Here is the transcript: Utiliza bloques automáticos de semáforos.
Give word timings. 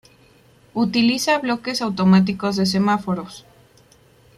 Utiliza 0.73 1.37
bloques 1.37 1.79
automáticos 1.83 2.55
de 2.55 2.65
semáforos. 2.65 3.45